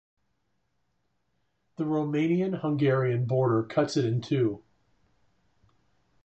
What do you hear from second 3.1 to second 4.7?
border cuts it in two.